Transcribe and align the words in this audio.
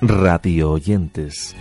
Radio 0.00 0.70
oyentes. 0.70 1.56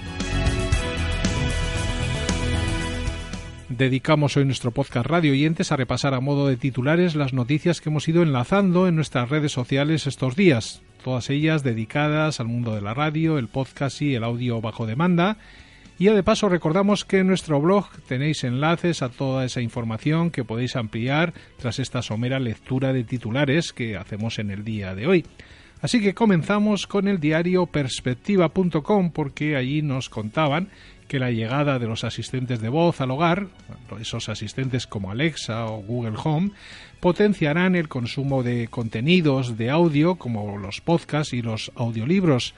Dedicamos 3.69 4.37
hoy 4.37 4.45
nuestro 4.45 4.71
podcast 4.71 5.07
Radio 5.07 5.31
Oyentes 5.31 5.71
a 5.71 5.75
repasar 5.75 6.13
a 6.13 6.19
modo 6.19 6.47
de 6.47 6.55
titulares 6.55 7.15
las 7.15 7.33
noticias 7.33 7.81
que 7.81 7.89
hemos 7.89 8.07
ido 8.07 8.21
enlazando 8.21 8.87
en 8.87 8.95
nuestras 8.95 9.29
redes 9.29 9.51
sociales 9.51 10.05
estos 10.05 10.35
días, 10.35 10.81
todas 11.03 11.29
ellas 11.29 11.63
dedicadas 11.63 12.39
al 12.39 12.47
mundo 12.47 12.75
de 12.75 12.81
la 12.81 12.93
radio, 12.93 13.39
el 13.39 13.47
podcast 13.47 14.01
y 14.01 14.13
el 14.13 14.23
audio 14.23 14.61
bajo 14.61 14.85
demanda. 14.85 15.37
Y 15.99 16.05
de 16.05 16.21
paso 16.21 16.47
recordamos 16.47 17.05
que 17.05 17.19
en 17.19 17.27
nuestro 17.27 17.59
blog 17.59 17.89
tenéis 18.07 18.43
enlaces 18.43 19.01
a 19.01 19.09
toda 19.09 19.45
esa 19.45 19.61
información 19.61 20.29
que 20.29 20.43
podéis 20.43 20.75
ampliar 20.75 21.33
tras 21.57 21.79
esta 21.79 22.03
somera 22.03 22.39
lectura 22.39 22.93
de 22.93 23.03
titulares 23.03 23.73
que 23.73 23.97
hacemos 23.97 24.37
en 24.37 24.51
el 24.51 24.63
día 24.63 24.93
de 24.93 25.07
hoy. 25.07 25.25
Así 25.81 26.01
que 26.01 26.15
comenzamos 26.15 26.87
con 26.87 27.07
el 27.07 27.19
diario 27.19 27.67
perspectiva.com 27.67 29.11
porque 29.11 29.55
allí 29.55 29.81
nos 29.81 30.09
contaban 30.09 30.69
que 31.07 31.19
la 31.19 31.31
llegada 31.31 31.79
de 31.79 31.87
los 31.87 32.03
asistentes 32.03 32.59
de 32.59 32.69
voz 32.69 33.01
al 33.01 33.11
hogar, 33.11 33.47
esos 33.99 34.29
asistentes 34.29 34.87
como 34.87 35.11
Alexa 35.11 35.65
o 35.65 35.81
Google 35.81 36.17
Home, 36.23 36.51
potenciarán 36.99 37.75
el 37.75 37.87
consumo 37.87 38.43
de 38.43 38.67
contenidos 38.67 39.57
de 39.57 39.69
audio 39.69 40.15
como 40.15 40.57
los 40.57 40.81
podcasts 40.81 41.33
y 41.33 41.41
los 41.41 41.71
audiolibros 41.75 42.53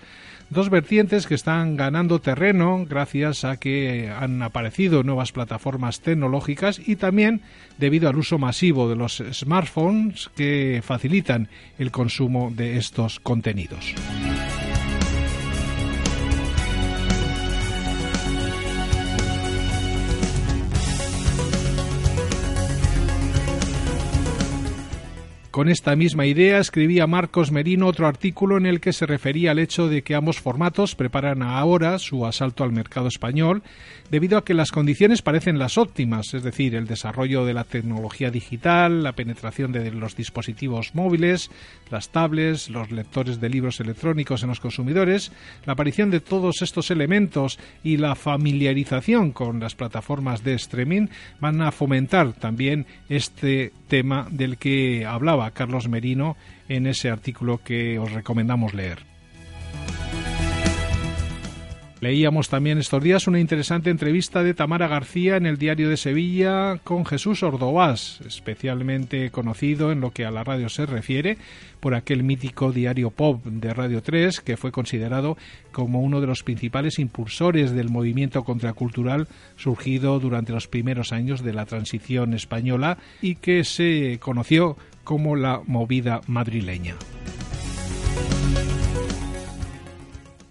dos 0.49 0.69
vertientes 0.69 1.27
que 1.27 1.35
están 1.35 1.77
ganando 1.77 2.19
terreno 2.19 2.85
gracias 2.87 3.45
a 3.45 3.57
que 3.57 4.09
han 4.09 4.41
aparecido 4.41 5.03
nuevas 5.03 5.31
plataformas 5.31 6.01
tecnológicas 6.01 6.81
y 6.85 6.95
también 6.95 7.41
debido 7.77 8.09
al 8.09 8.17
uso 8.17 8.37
masivo 8.37 8.89
de 8.89 8.95
los 8.95 9.23
smartphones 9.31 10.29
que 10.35 10.81
facilitan 10.83 11.49
el 11.77 11.91
consumo 11.91 12.51
de 12.55 12.77
estos 12.77 13.19
contenidos. 13.19 13.95
Con 25.59 25.67
esta 25.67 25.93
misma 25.97 26.25
idea 26.25 26.59
escribía 26.59 27.05
Marcos 27.05 27.51
Merino 27.51 27.87
otro 27.87 28.07
artículo 28.07 28.57
en 28.57 28.65
el 28.65 28.79
que 28.79 28.93
se 28.93 29.05
refería 29.05 29.51
al 29.51 29.59
hecho 29.59 29.89
de 29.89 30.03
que 30.03 30.15
ambos 30.15 30.39
formatos 30.39 30.95
preparan 30.95 31.43
ahora 31.43 31.99
su 31.99 32.25
asalto 32.25 32.63
al 32.63 32.71
mercado 32.71 33.09
español 33.09 33.61
debido 34.09 34.37
a 34.37 34.45
que 34.45 34.53
las 34.53 34.71
condiciones 34.71 35.21
parecen 35.21 35.59
las 35.59 35.77
óptimas, 35.77 36.33
es 36.33 36.43
decir, 36.43 36.75
el 36.75 36.87
desarrollo 36.87 37.43
de 37.43 37.53
la 37.53 37.65
tecnología 37.65 38.31
digital, 38.31 39.03
la 39.03 39.11
penetración 39.11 39.73
de 39.73 39.91
los 39.91 40.15
dispositivos 40.15 40.95
móviles, 40.95 41.51
las 41.91 42.07
tablets, 42.07 42.69
los 42.69 42.89
lectores 42.89 43.41
de 43.41 43.49
libros 43.49 43.81
electrónicos 43.81 44.43
en 44.43 44.49
los 44.49 44.61
consumidores, 44.61 45.33
la 45.65 45.73
aparición 45.73 46.09
de 46.09 46.21
todos 46.21 46.61
estos 46.61 46.89
elementos 46.89 47.59
y 47.83 47.97
la 47.97 48.15
familiarización 48.15 49.33
con 49.33 49.59
las 49.59 49.75
plataformas 49.75 50.41
de 50.41 50.53
streaming 50.53 51.07
van 51.41 51.61
a 51.61 51.73
fomentar 51.73 52.31
también 52.31 52.85
este 53.09 53.73
tema 53.89 54.27
del 54.31 54.57
que 54.57 55.05
hablaba 55.05 55.48
Carlos 55.51 55.87
Merino 55.87 56.37
en 56.67 56.87
ese 56.87 57.09
artículo 57.09 57.61
que 57.63 57.99
os 57.99 58.11
recomendamos 58.11 58.73
leer. 58.73 59.09
Leíamos 62.01 62.47
también 62.47 62.77
estos 62.77 63.03
días 63.03 63.27
una 63.27 63.41
interesante 63.41 63.89
entrevista 63.89 64.41
de 64.41 64.53
Tamara 64.53 64.87
García 64.87 65.35
en 65.35 65.45
el 65.45 65.57
Diario 65.57 65.89
de 65.89 65.97
Sevilla 65.97 66.79
con 66.85 67.05
Jesús 67.05 67.43
Ordovás, 67.43 68.21
especialmente 68.25 69.31
conocido 69.31 69.91
en 69.91 69.99
lo 69.99 70.11
que 70.11 70.23
a 70.23 70.31
la 70.31 70.45
radio 70.45 70.69
se 70.69 70.85
refiere 70.85 71.37
por 71.81 71.95
aquel 71.95 72.23
mítico 72.23 72.71
diario 72.71 73.11
pop 73.11 73.43
de 73.43 73.73
Radio 73.73 74.01
3 74.01 74.39
que 74.39 74.55
fue 74.55 74.71
considerado 74.71 75.35
como 75.73 75.99
uno 75.99 76.21
de 76.21 76.27
los 76.27 76.41
principales 76.41 76.99
impulsores 76.99 77.71
del 77.71 77.89
movimiento 77.89 78.45
contracultural 78.45 79.27
surgido 79.57 80.21
durante 80.21 80.53
los 80.53 80.69
primeros 80.69 81.11
años 81.11 81.43
de 81.43 81.51
la 81.51 81.65
transición 81.65 82.33
española 82.33 82.97
y 83.21 83.35
que 83.35 83.65
se 83.65 84.19
conoció 84.21 84.77
como 85.09 85.35
la 85.35 85.63
movida 85.65 86.21
madrileña. 86.27 86.93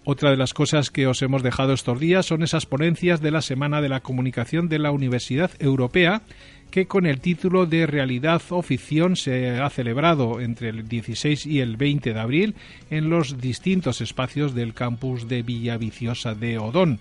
Otra 0.03 0.31
de 0.31 0.35
las 0.35 0.53
cosas 0.53 0.89
que 0.89 1.07
os 1.07 1.21
hemos 1.21 1.43
dejado 1.43 1.71
estos 1.71 1.97
días 1.97 2.25
son 2.25 2.43
esas 2.43 2.65
ponencias 2.65 3.21
de 3.21 3.31
la 3.31 3.41
Semana 3.41 3.79
de 3.79 3.87
la 3.87 4.01
Comunicación 4.01 4.67
de 4.67 4.79
la 4.79 4.91
Universidad 4.91 5.49
Europea 5.59 6.23
que 6.71 6.87
con 6.87 7.05
el 7.05 7.21
título 7.21 7.67
de 7.67 7.87
Realidad 7.87 8.41
o 8.49 8.61
Ficción 8.61 9.15
se 9.15 9.49
ha 9.61 9.69
celebrado 9.69 10.41
entre 10.41 10.67
el 10.67 10.89
16 10.89 11.45
y 11.45 11.61
el 11.61 11.77
20 11.77 12.13
de 12.13 12.19
abril 12.19 12.55
en 12.89 13.09
los 13.09 13.39
distintos 13.39 14.01
espacios 14.01 14.53
del 14.55 14.73
campus 14.73 15.29
de 15.29 15.41
Villaviciosa 15.41 16.35
de 16.35 16.57
Odón. 16.57 16.99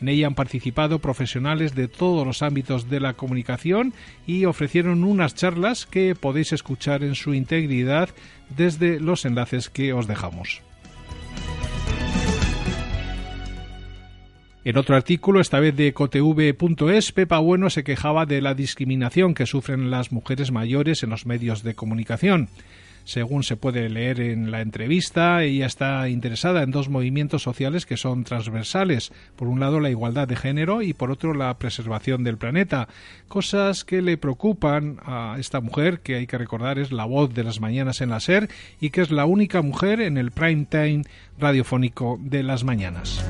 En 0.00 0.08
ella 0.08 0.26
han 0.26 0.34
participado 0.34 0.98
profesionales 0.98 1.74
de 1.74 1.88
todos 1.88 2.26
los 2.26 2.42
ámbitos 2.42 2.88
de 2.88 3.00
la 3.00 3.14
comunicación 3.14 3.92
y 4.26 4.46
ofrecieron 4.46 5.04
unas 5.04 5.34
charlas 5.34 5.86
que 5.86 6.14
podéis 6.14 6.52
escuchar 6.52 7.02
en 7.02 7.14
su 7.14 7.34
integridad 7.34 8.08
desde 8.56 8.98
los 8.98 9.24
enlaces 9.24 9.68
que 9.68 9.92
os 9.92 10.06
dejamos. 10.06 10.62
En 14.62 14.76
otro 14.76 14.94
artículo, 14.94 15.40
esta 15.40 15.58
vez 15.58 15.74
de 15.74 15.94
cotv.es, 15.94 17.12
Pepa 17.12 17.38
Bueno 17.38 17.70
se 17.70 17.82
quejaba 17.82 18.26
de 18.26 18.42
la 18.42 18.54
discriminación 18.54 19.32
que 19.32 19.46
sufren 19.46 19.90
las 19.90 20.12
mujeres 20.12 20.52
mayores 20.52 21.02
en 21.02 21.10
los 21.10 21.24
medios 21.24 21.62
de 21.62 21.74
comunicación. 21.74 22.50
Según 23.04 23.42
se 23.42 23.56
puede 23.56 23.88
leer 23.88 24.20
en 24.20 24.50
la 24.50 24.60
entrevista, 24.60 25.42
ella 25.42 25.66
está 25.66 26.08
interesada 26.08 26.62
en 26.62 26.70
dos 26.70 26.88
movimientos 26.88 27.42
sociales 27.42 27.86
que 27.86 27.96
son 27.96 28.24
transversales. 28.24 29.12
Por 29.36 29.48
un 29.48 29.60
lado, 29.60 29.80
la 29.80 29.90
igualdad 29.90 30.28
de 30.28 30.36
género 30.36 30.82
y 30.82 30.92
por 30.92 31.10
otro, 31.10 31.34
la 31.34 31.58
preservación 31.58 32.24
del 32.24 32.38
planeta. 32.38 32.88
Cosas 33.28 33.84
que 33.84 34.02
le 34.02 34.16
preocupan 34.16 34.98
a 35.04 35.36
esta 35.38 35.60
mujer, 35.60 36.00
que 36.00 36.16
hay 36.16 36.26
que 36.26 36.38
recordar 36.38 36.78
es 36.78 36.92
la 36.92 37.04
voz 37.04 37.32
de 37.34 37.44
las 37.44 37.60
mañanas 37.60 38.00
en 38.00 38.10
la 38.10 38.20
SER 38.20 38.48
y 38.80 38.90
que 38.90 39.02
es 39.02 39.10
la 39.10 39.24
única 39.24 39.62
mujer 39.62 40.00
en 40.00 40.16
el 40.16 40.30
prime 40.30 40.66
time 40.66 41.02
radiofónico 41.38 42.18
de 42.20 42.42
las 42.42 42.64
mañanas. 42.64 43.24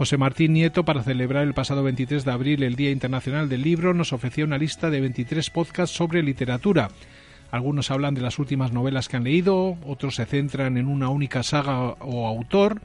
José 0.00 0.16
Martín 0.16 0.54
Nieto, 0.54 0.86
para 0.86 1.02
celebrar 1.02 1.42
el 1.42 1.52
pasado 1.52 1.82
23 1.82 2.24
de 2.24 2.32
abril 2.32 2.62
el 2.62 2.74
Día 2.74 2.90
Internacional 2.90 3.50
del 3.50 3.60
Libro, 3.60 3.92
nos 3.92 4.14
ofreció 4.14 4.46
una 4.46 4.56
lista 4.56 4.88
de 4.88 4.98
23 4.98 5.50
podcasts 5.50 5.94
sobre 5.94 6.22
literatura. 6.22 6.88
Algunos 7.50 7.90
hablan 7.90 8.14
de 8.14 8.22
las 8.22 8.38
últimas 8.38 8.72
novelas 8.72 9.08
que 9.08 9.18
han 9.18 9.24
leído, 9.24 9.76
otros 9.84 10.14
se 10.14 10.24
centran 10.24 10.78
en 10.78 10.88
una 10.88 11.10
única 11.10 11.42
saga 11.42 11.78
o 12.00 12.26
autor, 12.26 12.80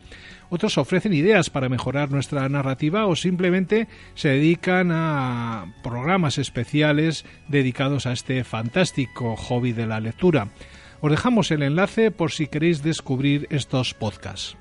otros 0.49 0.77
ofrecen 0.77 1.13
ideas 1.13 1.49
para 1.49 1.69
mejorar 1.69 2.11
nuestra 2.11 2.49
narrativa 2.49 3.05
o 3.05 3.15
simplemente 3.15 3.87
se 4.15 4.27
dedican 4.27 4.91
a 4.91 5.73
programas 5.83 6.37
especiales 6.37 7.23
dedicados 7.47 8.07
a 8.07 8.11
este 8.11 8.43
fantástico 8.43 9.37
hobby 9.37 9.71
de 9.71 9.87
la 9.87 10.01
lectura. 10.01 10.49
Os 10.99 11.11
dejamos 11.11 11.49
el 11.51 11.63
enlace 11.63 12.11
por 12.11 12.33
si 12.33 12.47
queréis 12.47 12.83
descubrir 12.83 13.47
estos 13.51 13.93
podcasts. 13.93 14.57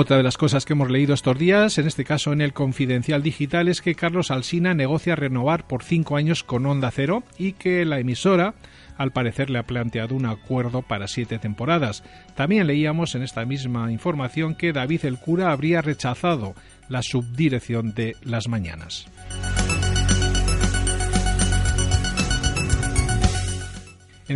Otra 0.00 0.16
de 0.16 0.22
las 0.22 0.36
cosas 0.36 0.64
que 0.64 0.74
hemos 0.74 0.92
leído 0.92 1.12
estos 1.12 1.36
días, 1.36 1.76
en 1.76 1.88
este 1.88 2.04
caso 2.04 2.32
en 2.32 2.40
el 2.40 2.52
Confidencial 2.52 3.20
Digital, 3.20 3.66
es 3.66 3.82
que 3.82 3.96
Carlos 3.96 4.30
Alsina 4.30 4.72
negocia 4.72 5.16
renovar 5.16 5.66
por 5.66 5.82
cinco 5.82 6.16
años 6.16 6.44
con 6.44 6.66
Onda 6.66 6.92
Cero 6.92 7.24
y 7.36 7.54
que 7.54 7.84
la 7.84 7.98
emisora 7.98 8.54
al 8.96 9.10
parecer 9.10 9.50
le 9.50 9.58
ha 9.58 9.64
planteado 9.64 10.14
un 10.14 10.26
acuerdo 10.26 10.82
para 10.82 11.08
siete 11.08 11.40
temporadas. 11.40 12.04
También 12.36 12.68
leíamos 12.68 13.16
en 13.16 13.24
esta 13.24 13.44
misma 13.44 13.90
información 13.90 14.54
que 14.54 14.72
David 14.72 15.04
el 15.04 15.18
cura 15.18 15.50
habría 15.50 15.82
rechazado 15.82 16.54
la 16.88 17.02
subdirección 17.02 17.92
de 17.92 18.14
las 18.22 18.46
mañanas. 18.46 19.08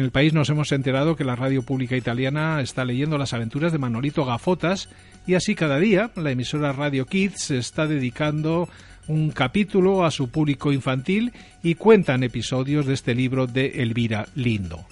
El 0.02 0.10
país 0.10 0.32
nos 0.32 0.48
hemos 0.50 0.72
enterado 0.72 1.16
que 1.16 1.24
la 1.24 1.36
radio 1.36 1.62
pública 1.62 1.96
italiana 1.96 2.60
está 2.60 2.84
leyendo 2.84 3.18
las 3.18 3.32
aventuras 3.32 3.72
de 3.72 3.78
Manolito 3.78 4.24
Gafotas 4.24 4.88
y 5.26 5.34
así 5.34 5.54
cada 5.54 5.78
día 5.78 6.10
la 6.16 6.30
emisora 6.30 6.72
Radio 6.72 7.06
Kids 7.06 7.50
está 7.50 7.86
dedicando 7.86 8.68
un 9.06 9.30
capítulo 9.30 10.04
a 10.04 10.10
su 10.10 10.30
público 10.30 10.72
infantil 10.72 11.32
y 11.62 11.74
cuentan 11.74 12.22
episodios 12.22 12.86
de 12.86 12.94
este 12.94 13.14
libro 13.14 13.46
de 13.46 13.82
Elvira 13.82 14.26
Lindo. 14.34 14.84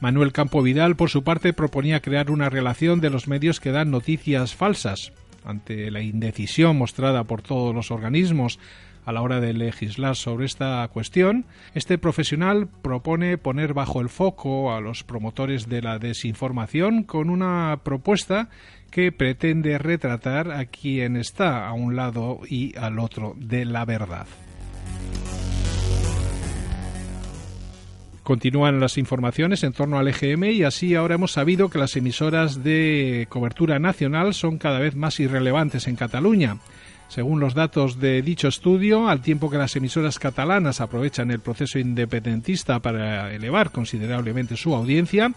Manuel 0.00 0.32
Campo 0.32 0.62
Vidal, 0.62 0.96
por 0.96 1.10
su 1.10 1.24
parte, 1.24 1.52
proponía 1.52 2.00
crear 2.00 2.30
una 2.30 2.50
relación 2.50 3.00
de 3.00 3.10
los 3.10 3.26
medios 3.26 3.58
que 3.58 3.72
dan 3.72 3.90
noticias 3.90 4.54
falsas. 4.54 5.12
Ante 5.44 5.90
la 5.90 6.02
indecisión 6.02 6.76
mostrada 6.76 7.24
por 7.24 7.42
todos 7.42 7.74
los 7.74 7.90
organismos 7.90 8.58
a 9.04 9.12
la 9.12 9.22
hora 9.22 9.40
de 9.40 9.52
legislar 9.52 10.16
sobre 10.16 10.46
esta 10.46 10.86
cuestión, 10.88 11.44
este 11.74 11.98
profesional 11.98 12.68
propone 12.68 13.38
poner 13.38 13.74
bajo 13.74 14.00
el 14.00 14.08
foco 14.08 14.74
a 14.74 14.80
los 14.80 15.04
promotores 15.04 15.68
de 15.68 15.82
la 15.82 15.98
desinformación 15.98 17.04
con 17.04 17.30
una 17.30 17.80
propuesta 17.82 18.48
que 18.90 19.12
pretende 19.12 19.76
retratar 19.78 20.52
a 20.52 20.66
quien 20.66 21.16
está 21.16 21.66
a 21.66 21.72
un 21.72 21.96
lado 21.96 22.40
y 22.48 22.76
al 22.78 22.98
otro 22.98 23.34
de 23.36 23.64
la 23.64 23.84
verdad. 23.84 24.26
Continúan 28.24 28.80
las 28.80 28.96
informaciones 28.96 29.62
en 29.64 29.74
torno 29.74 29.98
al 29.98 30.08
EGM 30.08 30.44
y 30.44 30.62
así 30.62 30.94
ahora 30.94 31.16
hemos 31.16 31.32
sabido 31.32 31.68
que 31.68 31.78
las 31.78 31.94
emisoras 31.94 32.64
de 32.64 33.26
cobertura 33.28 33.78
nacional 33.78 34.32
son 34.32 34.56
cada 34.56 34.78
vez 34.78 34.96
más 34.96 35.20
irrelevantes 35.20 35.86
en 35.88 35.96
Cataluña. 35.96 36.56
Según 37.08 37.38
los 37.38 37.54
datos 37.54 38.00
de 38.00 38.22
dicho 38.22 38.48
estudio, 38.48 39.08
al 39.08 39.20
tiempo 39.20 39.50
que 39.50 39.58
las 39.58 39.76
emisoras 39.76 40.18
catalanas 40.18 40.80
aprovechan 40.80 41.30
el 41.30 41.40
proceso 41.40 41.78
independentista 41.78 42.80
para 42.80 43.32
elevar 43.32 43.70
considerablemente 43.70 44.56
su 44.56 44.74
audiencia, 44.74 45.32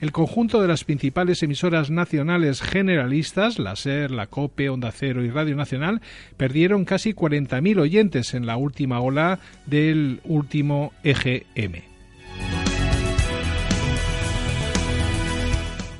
el 0.00 0.12
conjunto 0.12 0.60
de 0.60 0.68
las 0.68 0.84
principales 0.84 1.42
emisoras 1.42 1.90
nacionales 1.90 2.60
generalistas, 2.60 3.58
la 3.58 3.76
SER, 3.76 4.10
la 4.10 4.26
COPE, 4.26 4.68
Onda 4.68 4.92
Cero 4.92 5.24
y 5.24 5.30
Radio 5.30 5.56
Nacional, 5.56 6.02
perdieron 6.36 6.84
casi 6.84 7.14
40.000 7.14 7.80
oyentes 7.80 8.34
en 8.34 8.44
la 8.44 8.56
última 8.56 9.00
ola 9.00 9.38
del 9.66 10.20
último 10.24 10.92
EGM. 11.04 11.93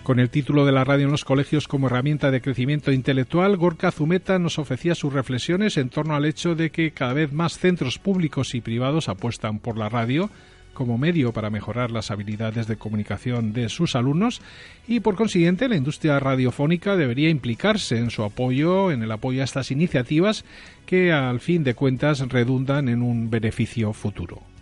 Con 0.04 0.20
el 0.20 0.28
título 0.28 0.66
de 0.66 0.72
la 0.72 0.84
radio 0.84 1.06
en 1.06 1.10
los 1.10 1.24
colegios 1.24 1.66
como 1.66 1.86
herramienta 1.86 2.30
de 2.30 2.42
crecimiento 2.42 2.92
intelectual, 2.92 3.56
Gorka 3.56 3.90
Zumeta 3.90 4.38
nos 4.38 4.58
ofrecía 4.58 4.94
sus 4.94 5.14
reflexiones 5.14 5.78
en 5.78 5.88
torno 5.88 6.14
al 6.14 6.26
hecho 6.26 6.54
de 6.54 6.68
que 6.68 6.90
cada 6.90 7.14
vez 7.14 7.32
más 7.32 7.58
centros 7.58 7.98
públicos 7.98 8.54
y 8.54 8.60
privados 8.60 9.08
apuestan 9.08 9.60
por 9.60 9.78
la 9.78 9.88
radio 9.88 10.28
como 10.74 10.98
medio 10.98 11.32
para 11.32 11.48
mejorar 11.48 11.90
las 11.90 12.10
habilidades 12.10 12.66
de 12.66 12.76
comunicación 12.76 13.54
de 13.54 13.70
sus 13.70 13.96
alumnos 13.96 14.42
y 14.86 15.00
por 15.00 15.14
consiguiente 15.14 15.70
la 15.70 15.76
industria 15.76 16.20
radiofónica 16.20 16.96
debería 16.96 17.30
implicarse 17.30 17.96
en 17.96 18.10
su 18.10 18.24
apoyo, 18.24 18.90
en 18.90 19.02
el 19.02 19.10
apoyo 19.10 19.40
a 19.40 19.44
estas 19.44 19.70
iniciativas 19.70 20.44
que 20.84 21.14
al 21.14 21.40
fin 21.40 21.64
de 21.64 21.74
cuentas 21.74 22.20
redundan 22.28 22.90
en 22.90 23.00
un 23.00 23.30
beneficio 23.30 23.94
futuro. 23.94 24.53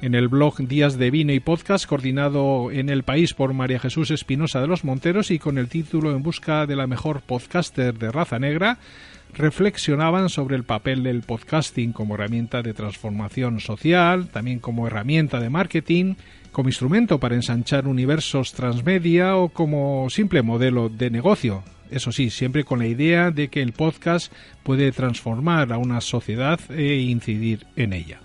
En 0.00 0.14
el 0.14 0.28
blog 0.28 0.56
Días 0.58 0.96
de 0.96 1.10
Vino 1.10 1.32
y 1.32 1.40
Podcast, 1.40 1.86
coordinado 1.86 2.70
en 2.70 2.88
el 2.88 3.02
país 3.02 3.34
por 3.34 3.52
María 3.52 3.80
Jesús 3.80 4.10
Espinosa 4.10 4.60
de 4.60 4.66
los 4.66 4.84
Monteros 4.84 5.30
y 5.30 5.38
con 5.38 5.58
el 5.58 5.68
título 5.68 6.12
En 6.12 6.22
busca 6.22 6.66
de 6.66 6.76
la 6.76 6.86
mejor 6.86 7.20
podcaster 7.20 7.98
de 7.98 8.12
raza 8.12 8.38
negra, 8.38 8.78
reflexionaban 9.34 10.28
sobre 10.28 10.56
el 10.56 10.64
papel 10.64 11.02
del 11.02 11.22
podcasting 11.22 11.92
como 11.92 12.14
herramienta 12.14 12.62
de 12.62 12.74
transformación 12.74 13.60
social, 13.60 14.28
también 14.28 14.60
como 14.60 14.86
herramienta 14.86 15.40
de 15.40 15.50
marketing, 15.50 16.14
como 16.52 16.68
instrumento 16.68 17.18
para 17.18 17.34
ensanchar 17.34 17.86
universos 17.86 18.52
transmedia 18.52 19.36
o 19.36 19.48
como 19.48 20.08
simple 20.10 20.42
modelo 20.42 20.88
de 20.88 21.10
negocio. 21.10 21.62
Eso 21.90 22.12
sí, 22.12 22.30
siempre 22.30 22.64
con 22.64 22.78
la 22.78 22.86
idea 22.86 23.30
de 23.30 23.48
que 23.48 23.62
el 23.62 23.72
podcast 23.72 24.32
puede 24.62 24.92
transformar 24.92 25.72
a 25.72 25.78
una 25.78 26.00
sociedad 26.00 26.60
e 26.70 26.96
incidir 26.96 27.66
en 27.76 27.94
ella. 27.94 28.20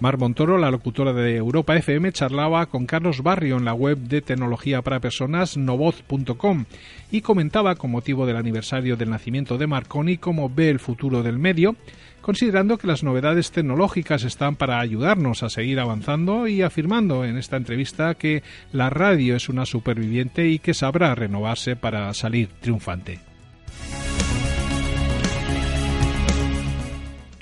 Mar 0.00 0.16
Montoro, 0.16 0.58
la 0.58 0.70
locutora 0.70 1.12
de 1.12 1.34
Europa 1.34 1.76
FM, 1.76 2.12
charlaba 2.12 2.66
con 2.66 2.86
Carlos 2.86 3.20
Barrio 3.24 3.56
en 3.56 3.64
la 3.64 3.74
web 3.74 3.98
de 3.98 4.22
tecnología 4.22 4.80
para 4.80 5.00
personas 5.00 5.56
novoz.com 5.56 6.66
y 7.10 7.20
comentaba 7.20 7.74
con 7.74 7.90
motivo 7.90 8.24
del 8.24 8.36
aniversario 8.36 8.96
del 8.96 9.10
nacimiento 9.10 9.58
de 9.58 9.66
Marconi 9.66 10.16
cómo 10.16 10.48
ve 10.50 10.70
el 10.70 10.78
futuro 10.78 11.24
del 11.24 11.40
medio, 11.40 11.74
considerando 12.20 12.78
que 12.78 12.86
las 12.86 13.02
novedades 13.02 13.50
tecnológicas 13.50 14.22
están 14.22 14.54
para 14.54 14.78
ayudarnos 14.78 15.42
a 15.42 15.50
seguir 15.50 15.80
avanzando 15.80 16.46
y 16.46 16.62
afirmando 16.62 17.24
en 17.24 17.36
esta 17.36 17.56
entrevista 17.56 18.14
que 18.14 18.44
la 18.72 18.90
radio 18.90 19.34
es 19.34 19.48
una 19.48 19.66
superviviente 19.66 20.46
y 20.46 20.60
que 20.60 20.74
sabrá 20.74 21.16
renovarse 21.16 21.74
para 21.74 22.14
salir 22.14 22.50
triunfante. 22.60 23.27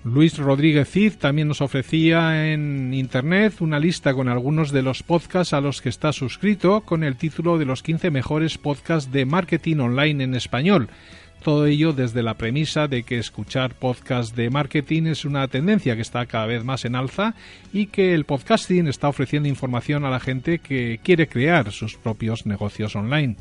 Luis 0.06 0.38
Rodríguez 0.38 0.88
Cid 0.88 1.14
también 1.14 1.48
nos 1.48 1.60
ofrecía 1.60 2.52
en 2.52 2.94
Internet 2.94 3.54
una 3.58 3.80
lista 3.80 4.14
con 4.14 4.28
algunos 4.28 4.70
de 4.70 4.82
los 4.82 5.02
podcasts 5.02 5.52
a 5.52 5.60
los 5.60 5.82
que 5.82 5.88
está 5.88 6.12
suscrito 6.12 6.82
con 6.82 7.02
el 7.02 7.16
título 7.16 7.58
de 7.58 7.64
los 7.64 7.82
15 7.82 8.12
mejores 8.12 8.56
podcasts 8.56 9.10
de 9.10 9.24
marketing 9.24 9.78
online 9.78 10.22
en 10.22 10.36
español. 10.36 10.90
Todo 11.42 11.66
ello 11.66 11.92
desde 11.92 12.22
la 12.22 12.34
premisa 12.34 12.86
de 12.86 13.02
que 13.02 13.18
escuchar 13.18 13.74
podcasts 13.74 14.36
de 14.36 14.48
marketing 14.48 15.06
es 15.06 15.24
una 15.24 15.48
tendencia 15.48 15.96
que 15.96 16.02
está 16.02 16.24
cada 16.26 16.46
vez 16.46 16.62
más 16.62 16.84
en 16.84 16.94
alza 16.94 17.34
y 17.72 17.86
que 17.86 18.14
el 18.14 18.26
podcasting 18.26 18.86
está 18.86 19.08
ofreciendo 19.08 19.48
información 19.48 20.04
a 20.04 20.10
la 20.10 20.20
gente 20.20 20.60
que 20.60 21.00
quiere 21.02 21.26
crear 21.26 21.72
sus 21.72 21.96
propios 21.96 22.46
negocios 22.46 22.94
online. 22.94 23.34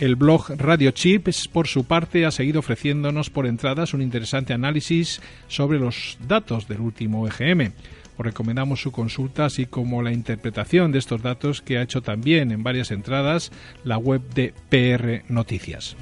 El 0.00 0.16
blog 0.16 0.50
Radio 0.56 0.90
Chips, 0.90 1.46
por 1.46 1.68
su 1.68 1.84
parte, 1.84 2.26
ha 2.26 2.32
seguido 2.32 2.58
ofreciéndonos 2.58 3.30
por 3.30 3.46
entradas 3.46 3.94
un 3.94 4.02
interesante 4.02 4.52
análisis 4.52 5.20
sobre 5.46 5.78
los 5.78 6.18
datos 6.26 6.66
del 6.66 6.80
último 6.80 7.28
EGM. 7.28 7.72
Os 8.16 8.26
recomendamos 8.26 8.82
su 8.82 8.90
consulta, 8.90 9.44
así 9.44 9.66
como 9.66 10.02
la 10.02 10.12
interpretación 10.12 10.90
de 10.90 10.98
estos 10.98 11.22
datos 11.22 11.62
que 11.62 11.78
ha 11.78 11.82
hecho 11.82 12.02
también 12.02 12.50
en 12.50 12.64
varias 12.64 12.90
entradas 12.90 13.52
la 13.84 13.96
web 13.96 14.22
de 14.34 14.52
PR 14.68 15.24
Noticias. 15.32 15.96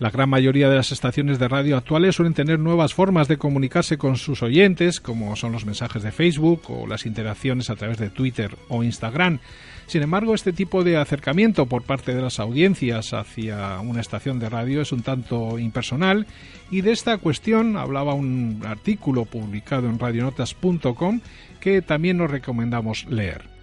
La 0.00 0.10
gran 0.10 0.28
mayoría 0.28 0.68
de 0.68 0.74
las 0.74 0.90
estaciones 0.90 1.38
de 1.38 1.46
radio 1.46 1.76
actuales 1.76 2.16
suelen 2.16 2.34
tener 2.34 2.58
nuevas 2.58 2.92
formas 2.92 3.28
de 3.28 3.38
comunicarse 3.38 3.96
con 3.96 4.16
sus 4.16 4.42
oyentes, 4.42 4.98
como 4.98 5.36
son 5.36 5.52
los 5.52 5.64
mensajes 5.64 6.02
de 6.02 6.10
Facebook 6.10 6.62
o 6.68 6.88
las 6.88 7.06
interacciones 7.06 7.70
a 7.70 7.76
través 7.76 7.98
de 7.98 8.10
Twitter 8.10 8.56
o 8.68 8.82
Instagram. 8.82 9.38
Sin 9.86 10.02
embargo, 10.02 10.34
este 10.34 10.52
tipo 10.52 10.82
de 10.82 10.96
acercamiento 10.96 11.66
por 11.66 11.84
parte 11.84 12.12
de 12.12 12.22
las 12.22 12.40
audiencias 12.40 13.12
hacia 13.12 13.78
una 13.80 14.00
estación 14.00 14.40
de 14.40 14.48
radio 14.48 14.80
es 14.80 14.90
un 14.90 15.02
tanto 15.02 15.60
impersonal 15.60 16.26
y 16.72 16.80
de 16.80 16.90
esta 16.90 17.18
cuestión 17.18 17.76
hablaba 17.76 18.14
un 18.14 18.62
artículo 18.66 19.26
publicado 19.26 19.88
en 19.88 20.00
radionotas.com 20.00 21.20
que 21.60 21.82
también 21.82 22.16
nos 22.16 22.30
recomendamos 22.30 23.06
leer. 23.08 23.53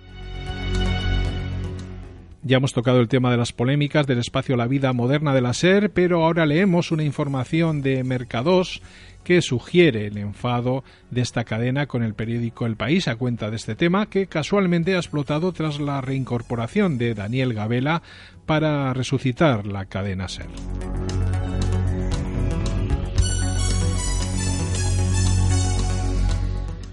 Ya 2.44 2.58
hemos 2.58 2.74
tocado 2.74 3.00
el 3.00 3.08
tema 3.08 3.30
de 3.30 3.38
las 3.38 3.54
polémicas 3.54 4.08
del 4.08 4.18
espacio 4.18 4.58
La 4.58 4.66
Vida 4.66 4.94
Moderna 4.94 5.34
de 5.34 5.42
la 5.42 5.54
SER, 5.54 5.92
pero 5.92 6.24
ahora 6.24 6.48
leemos 6.48 6.92
una 6.92 7.04
información 7.04 7.84
de 7.84 8.04
Mercados 8.04 8.82
que 9.24 9.44
sugiere 9.44 10.08
el 10.08 10.18
enfado 10.18 10.84
de 11.12 11.22
esta 11.22 11.44
cadena 11.44 11.86
con 11.86 12.02
el 12.02 12.16
periódico 12.16 12.66
El 12.66 12.78
País 12.78 13.08
a 13.08 13.16
cuenta 13.16 13.52
de 13.52 13.58
este 13.58 13.76
tema 13.76 14.08
que 14.08 14.26
casualmente 14.26 14.96
ha 14.96 14.98
explotado 14.98 15.52
tras 15.52 15.80
la 15.80 16.02
reincorporación 16.02 16.98
de 16.98 17.14
Daniel 17.14 17.54
Gabela 17.54 18.02
para 18.48 18.92
resucitar 18.96 19.68
la 19.68 19.86
cadena 19.86 20.28
SER. 20.28 20.48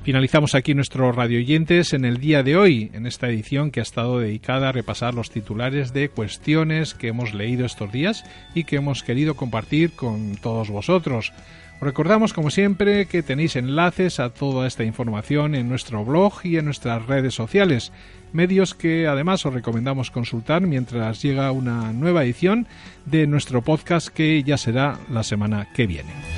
Finalizamos 0.08 0.54
aquí 0.54 0.72
nuestros 0.72 1.14
radioyentes 1.14 1.92
en 1.92 2.06
el 2.06 2.16
día 2.16 2.42
de 2.42 2.56
hoy, 2.56 2.90
en 2.94 3.04
esta 3.04 3.28
edición 3.28 3.70
que 3.70 3.80
ha 3.80 3.82
estado 3.82 4.18
dedicada 4.18 4.70
a 4.70 4.72
repasar 4.72 5.12
los 5.12 5.30
titulares 5.30 5.92
de 5.92 6.08
cuestiones 6.08 6.94
que 6.94 7.08
hemos 7.08 7.34
leído 7.34 7.66
estos 7.66 7.92
días 7.92 8.24
y 8.54 8.64
que 8.64 8.76
hemos 8.76 9.02
querido 9.02 9.36
compartir 9.36 9.90
con 9.90 10.36
todos 10.36 10.70
vosotros. 10.70 11.34
Os 11.74 11.82
recordamos, 11.82 12.32
como 12.32 12.48
siempre, 12.48 13.04
que 13.04 13.22
tenéis 13.22 13.56
enlaces 13.56 14.18
a 14.18 14.30
toda 14.30 14.66
esta 14.66 14.82
información 14.82 15.54
en 15.54 15.68
nuestro 15.68 16.02
blog 16.06 16.40
y 16.42 16.56
en 16.56 16.64
nuestras 16.64 17.04
redes 17.04 17.34
sociales, 17.34 17.92
medios 18.32 18.74
que 18.74 19.06
además 19.08 19.44
os 19.44 19.52
recomendamos 19.52 20.10
consultar 20.10 20.62
mientras 20.62 21.20
llega 21.20 21.52
una 21.52 21.92
nueva 21.92 22.24
edición 22.24 22.66
de 23.04 23.26
nuestro 23.26 23.60
podcast 23.60 24.08
que 24.08 24.42
ya 24.42 24.56
será 24.56 24.98
la 25.10 25.22
semana 25.22 25.68
que 25.74 25.86
viene. 25.86 26.38